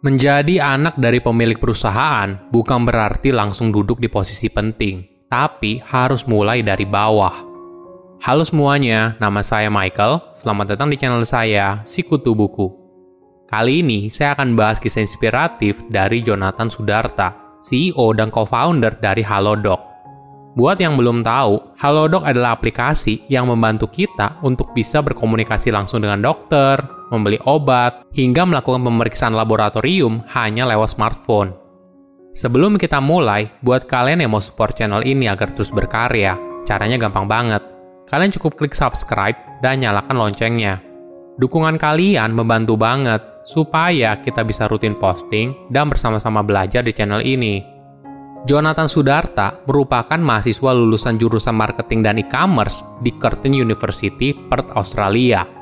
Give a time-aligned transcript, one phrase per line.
[0.00, 6.64] Menjadi anak dari pemilik perusahaan bukan berarti langsung duduk di posisi penting, tapi harus mulai
[6.64, 7.44] dari bawah.
[8.24, 10.32] Halo semuanya, nama saya Michael.
[10.32, 12.72] Selamat datang di channel saya, Sikutu Buku.
[13.52, 19.89] Kali ini saya akan bahas kisah inspiratif dari Jonathan Sudarta, CEO dan co-founder dari Halodoc.
[20.58, 26.18] Buat yang belum tahu, Halodoc adalah aplikasi yang membantu kita untuk bisa berkomunikasi langsung dengan
[26.18, 26.82] dokter,
[27.14, 31.54] membeli obat, hingga melakukan pemeriksaan laboratorium hanya lewat smartphone.
[32.34, 36.34] Sebelum kita mulai, buat kalian yang mau support channel ini agar terus berkarya,
[36.66, 37.62] caranya gampang banget.
[38.10, 40.82] Kalian cukup klik subscribe dan nyalakan loncengnya.
[41.38, 47.62] Dukungan kalian membantu banget supaya kita bisa rutin posting dan bersama-sama belajar di channel ini.
[48.48, 55.60] Jonathan Sudarta merupakan mahasiswa lulusan jurusan marketing dan e-commerce di Curtin University, Perth, Australia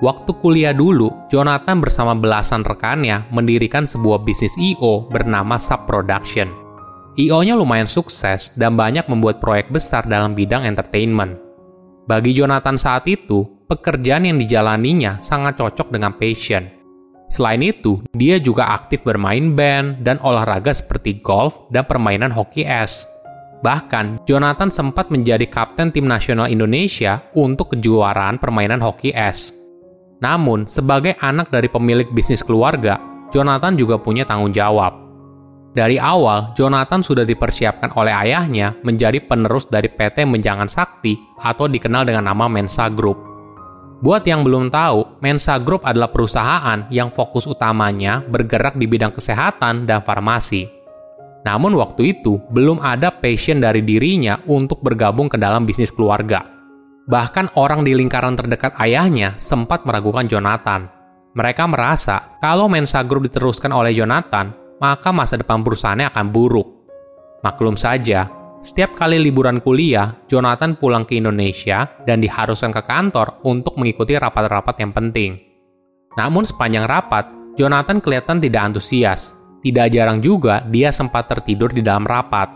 [0.00, 5.04] Waktu kuliah dulu, Jonathan bersama belasan rekannya mendirikan sebuah bisnis I.O.
[5.12, 6.48] bernama Sub Production.
[7.20, 11.36] I.O.-nya lumayan sukses dan banyak membuat proyek besar dalam bidang entertainment.
[12.08, 16.79] Bagi Jonathan saat itu, pekerjaan yang dijalaninya sangat cocok dengan passion.
[17.30, 23.06] Selain itu, dia juga aktif bermain band dan olahraga seperti golf dan permainan hoki es.
[23.62, 29.54] Bahkan, Jonathan sempat menjadi kapten tim nasional Indonesia untuk kejuaraan permainan hoki es.
[30.18, 32.98] Namun, sebagai anak dari pemilik bisnis keluarga,
[33.30, 34.98] Jonathan juga punya tanggung jawab.
[35.70, 42.10] Dari awal, Jonathan sudah dipersiapkan oleh ayahnya menjadi penerus dari PT Menjangan Sakti atau dikenal
[42.10, 43.29] dengan nama Mensa Group.
[44.00, 49.84] Buat yang belum tahu, Mensa Group adalah perusahaan yang fokus utamanya bergerak di bidang kesehatan
[49.84, 50.64] dan farmasi.
[51.44, 56.48] Namun waktu itu, belum ada passion dari dirinya untuk bergabung ke dalam bisnis keluarga.
[57.04, 60.88] Bahkan orang di lingkaran terdekat ayahnya sempat meragukan Jonathan.
[61.36, 64.48] Mereka merasa kalau Mensa Group diteruskan oleh Jonathan,
[64.80, 66.68] maka masa depan perusahaannya akan buruk.
[67.44, 73.80] Maklum saja, setiap kali liburan kuliah, Jonathan pulang ke Indonesia dan diharuskan ke kantor untuk
[73.80, 75.40] mengikuti rapat-rapat yang penting.
[76.20, 77.24] Namun sepanjang rapat,
[77.56, 79.32] Jonathan kelihatan tidak antusias.
[79.64, 82.52] Tidak jarang juga dia sempat tertidur di dalam rapat.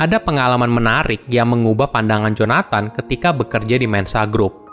[0.00, 4.64] Ada pengalaman menarik yang mengubah pandangan Jonathan ketika bekerja di Mensa Group.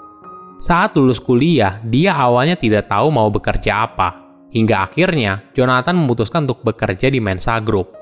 [0.64, 4.16] Saat lulus kuliah, dia awalnya tidak tahu mau bekerja apa.
[4.56, 7.99] Hingga akhirnya, Jonathan memutuskan untuk bekerja di Mensa Group.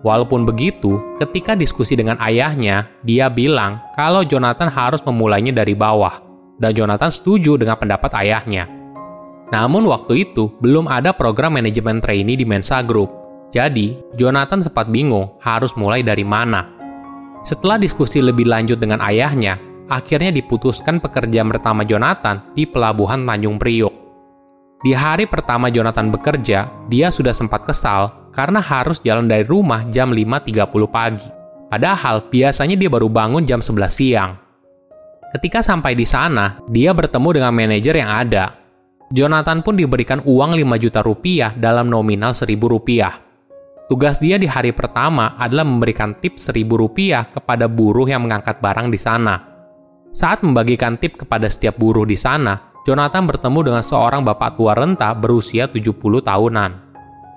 [0.00, 6.24] Walaupun begitu, ketika diskusi dengan ayahnya, dia bilang kalau Jonathan harus memulainya dari bawah,
[6.56, 8.64] dan Jonathan setuju dengan pendapat ayahnya.
[9.52, 15.34] Namun waktu itu, belum ada program manajemen trainee di Mensa Group, jadi, Jonathan sempat bingung
[15.42, 16.70] harus mulai dari mana.
[17.42, 19.58] Setelah diskusi lebih lanjut dengan ayahnya,
[19.90, 23.90] akhirnya diputuskan pekerjaan pertama Jonathan di pelabuhan Tanjung Priuk.
[24.80, 30.14] Di hari pertama Jonathan bekerja, dia sudah sempat kesal karena harus jalan dari rumah jam
[30.14, 31.28] 5.30 pagi.
[31.70, 34.34] Padahal biasanya dia baru bangun jam 11 siang.
[35.30, 38.58] Ketika sampai di sana, dia bertemu dengan manajer yang ada.
[39.14, 43.30] Jonathan pun diberikan uang 5 juta rupiah dalam nominal 1000 rupiah.
[43.90, 48.86] Tugas dia di hari pertama adalah memberikan tips seribu rupiah kepada buruh yang mengangkat barang
[48.86, 49.42] di sana.
[50.14, 55.10] Saat membagikan tip kepada setiap buruh di sana, Jonathan bertemu dengan seorang bapak tua renta
[55.10, 56.89] berusia 70 tahunan.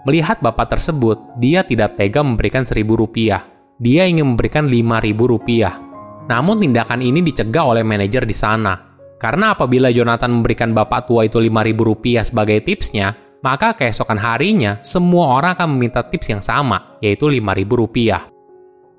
[0.04, 3.48] Melihat bapak tersebut, dia tidak tega memberikan seribu rupiah.
[3.80, 5.80] Dia ingin memberikan lima ribu rupiah.
[6.28, 8.76] Namun tindakan ini dicegah oleh manajer di sana.
[9.16, 14.80] Karena apabila Jonathan memberikan bapak tua itu lima ribu rupiah sebagai tipsnya, maka keesokan harinya
[14.84, 18.32] semua orang akan meminta tips yang sama, yaitu Rp5.000.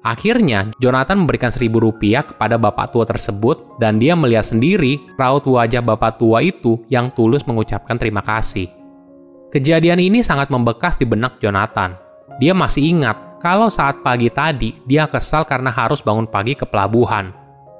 [0.04, 6.20] Akhirnya, Jonathan memberikan Rp1.000 kepada bapak tua tersebut dan dia melihat sendiri raut wajah bapak
[6.20, 8.83] tua itu yang tulus mengucapkan terima kasih.
[9.54, 11.94] Kejadian ini sangat membekas di benak Jonathan.
[12.42, 17.30] Dia masih ingat kalau saat pagi tadi dia kesal karena harus bangun pagi ke pelabuhan.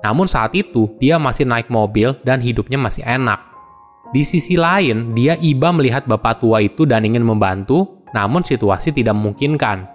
[0.06, 3.42] Namun saat itu dia masih naik mobil dan hidupnya masih enak.
[4.14, 9.18] Di sisi lain, dia iba melihat bapak tua itu dan ingin membantu, namun situasi tidak
[9.18, 9.90] memungkinkan.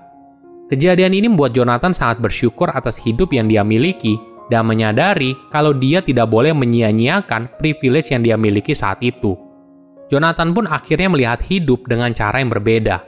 [0.67, 4.19] Kejadian ini membuat Jonathan sangat bersyukur atas hidup yang dia miliki
[4.51, 9.47] dan menyadari kalau dia tidak boleh menyia-nyiakan privilege yang dia miliki saat itu.
[10.09, 13.05] Jonathan pun akhirnya melihat hidup dengan cara yang berbeda.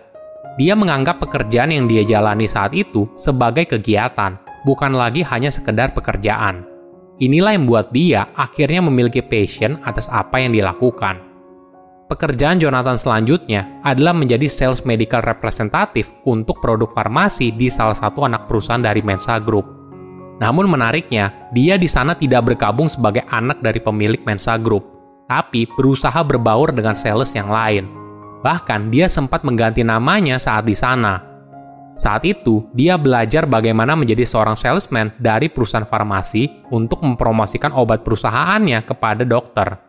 [0.61, 6.61] Dia menganggap pekerjaan yang dia jalani saat itu sebagai kegiatan, bukan lagi hanya sekedar pekerjaan.
[7.17, 11.17] Inilah yang membuat dia akhirnya memiliki passion atas apa yang dilakukan.
[12.05, 18.45] Pekerjaan Jonathan selanjutnya adalah menjadi sales medical representative untuk produk farmasi di salah satu anak
[18.51, 19.63] perusahaan dari Mensa Group.
[20.43, 25.00] Namun menariknya, dia di sana tidak bergabung sebagai anak dari pemilik Mensa Group,
[25.31, 27.87] tapi berusaha berbaur dengan sales yang lain.
[28.43, 31.23] Bahkan dia sempat mengganti namanya saat di sana.
[31.95, 38.83] Saat itu, dia belajar bagaimana menjadi seorang salesman dari perusahaan farmasi untuk mempromosikan obat perusahaannya
[38.83, 39.79] kepada dokter.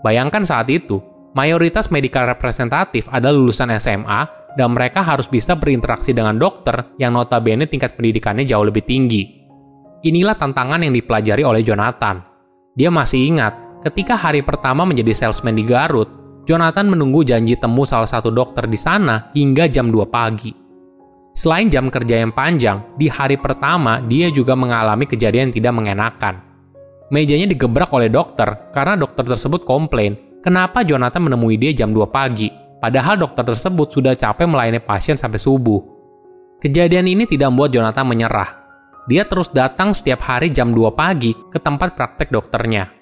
[0.00, 1.02] Bayangkan saat itu,
[1.36, 7.68] mayoritas medical representatif adalah lulusan SMA dan mereka harus bisa berinteraksi dengan dokter yang notabene
[7.68, 9.42] tingkat pendidikannya jauh lebih tinggi.
[10.06, 12.22] Inilah tantangan yang dipelajari oleh Jonathan.
[12.78, 16.08] Dia masih ingat, ketika hari pertama menjadi salesman di Garut,
[16.48, 20.52] Jonathan menunggu janji temu salah satu dokter di sana hingga jam 2 pagi.
[21.36, 26.34] Selain jam kerja yang panjang, di hari pertama dia juga mengalami kejadian yang tidak mengenakan.
[27.10, 32.60] Mejanya digebrak oleh dokter karena dokter tersebut komplain kenapa Jonathan menemui dia jam 2 pagi
[32.80, 35.84] Padahal dokter tersebut sudah capek melayani pasien sampai subuh.
[36.64, 38.50] Kejadian ini tidak membuat Jonathan menyerah.
[39.04, 42.99] Dia terus datang setiap hari jam 2 pagi ke tempat praktek dokternya.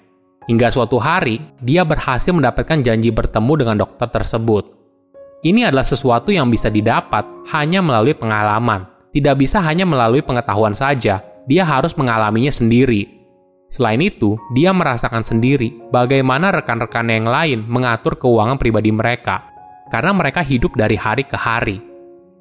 [0.49, 4.65] Hingga suatu hari, dia berhasil mendapatkan janji bertemu dengan dokter tersebut.
[5.45, 7.21] Ini adalah sesuatu yang bisa didapat
[7.53, 8.89] hanya melalui pengalaman.
[9.13, 13.05] Tidak bisa hanya melalui pengetahuan saja, dia harus mengalaminya sendiri.
[13.69, 19.45] Selain itu, dia merasakan sendiri bagaimana rekan-rekan yang lain mengatur keuangan pribadi mereka
[19.93, 21.77] karena mereka hidup dari hari ke hari.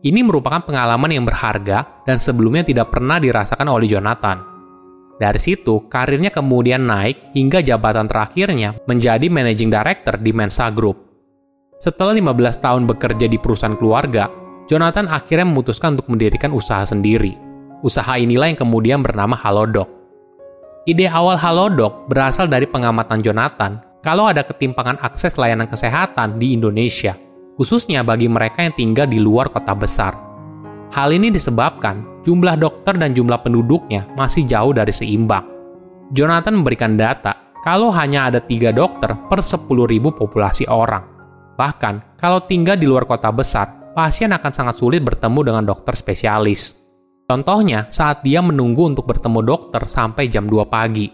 [0.01, 4.58] Ini merupakan pengalaman yang berharga dan sebelumnya tidak pernah dirasakan oleh Jonathan.
[5.19, 11.11] Dari situ, karirnya kemudian naik hingga jabatan terakhirnya menjadi Managing Director di Mensa Group.
[11.79, 14.31] Setelah 15 tahun bekerja di perusahaan keluarga,
[14.71, 17.35] Jonathan akhirnya memutuskan untuk mendirikan usaha sendiri.
[17.83, 19.91] Usaha inilah yang kemudian bernama Halodoc.
[20.87, 27.19] Ide awal Halodoc berasal dari pengamatan Jonathan kalau ada ketimpangan akses layanan kesehatan di Indonesia–
[27.59, 30.15] khususnya bagi mereka yang tinggal di luar kota besar.
[30.89, 35.45] Hal ini disebabkan jumlah dokter dan jumlah penduduknya masih jauh dari seimbang.
[36.17, 39.69] Jonathan memberikan data kalau hanya ada tiga dokter per 10.000
[40.09, 41.05] populasi orang.
[41.61, 46.89] Bahkan, kalau tinggal di luar kota besar, pasien akan sangat sulit bertemu dengan dokter spesialis.
[47.29, 51.13] Contohnya, saat dia menunggu untuk bertemu dokter sampai jam 2 pagi.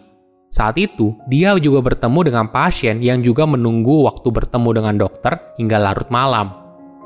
[0.55, 5.83] Saat itu, dia juga bertemu dengan pasien yang juga menunggu waktu bertemu dengan dokter hingga
[5.83, 6.64] larut malam.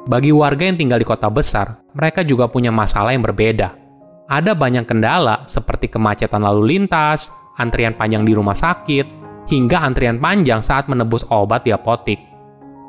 [0.08, 3.76] Bagi warga yang tinggal di kota besar, mereka juga punya masalah yang berbeda.
[4.24, 7.28] Ada banyak kendala seperti kemacetan lalu lintas,
[7.60, 9.04] antrian panjang di rumah sakit,
[9.52, 12.16] hingga antrian panjang saat menebus obat di apotik.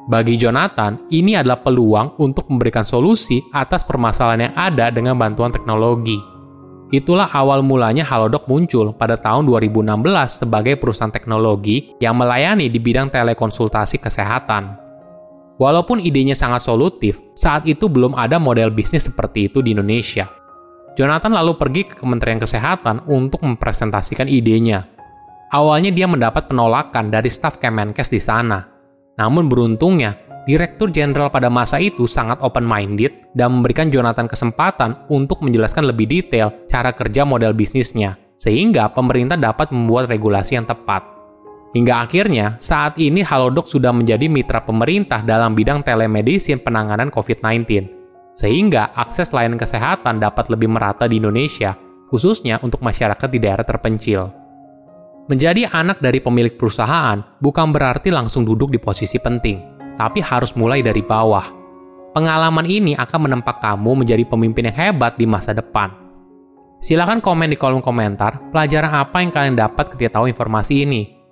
[0.08, 6.16] Bagi Jonathan, ini adalah peluang untuk memberikan solusi atas permasalahan yang ada dengan bantuan teknologi.
[6.96, 10.08] Itulah awal mulanya Halodoc muncul pada tahun 2016
[10.48, 14.89] sebagai perusahaan teknologi yang melayani di bidang telekonsultasi kesehatan.
[15.60, 20.32] Walaupun idenya sangat solutif, saat itu belum ada model bisnis seperti itu di Indonesia.
[20.96, 24.88] Jonathan lalu pergi ke Kementerian Kesehatan untuk mempresentasikan idenya.
[25.52, 28.64] Awalnya dia mendapat penolakan dari staf Kemenkes di sana.
[29.20, 30.16] Namun beruntungnya,
[30.48, 36.56] Direktur Jenderal pada masa itu sangat open-minded dan memberikan Jonathan kesempatan untuk menjelaskan lebih detail
[36.72, 41.19] cara kerja model bisnisnya, sehingga pemerintah dapat membuat regulasi yang tepat.
[41.70, 47.86] Hingga akhirnya, saat ini Halodoc sudah menjadi mitra pemerintah dalam bidang telemedicine penanganan COVID-19,
[48.34, 51.78] sehingga akses layanan kesehatan dapat lebih merata di Indonesia,
[52.10, 54.34] khususnya untuk masyarakat di daerah terpencil.
[55.30, 60.80] Menjadi anak dari pemilik perusahaan bukan berarti langsung duduk di posisi penting tapi harus mulai
[60.80, 61.44] dari bawah.
[62.16, 65.92] Pengalaman ini akan menempa kamu menjadi pemimpin yang hebat di masa depan.
[66.80, 71.19] Silahkan komen di kolom komentar pelajaran apa yang kalian dapat ketika tahu informasi ini.